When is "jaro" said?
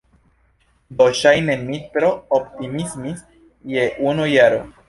4.35-4.69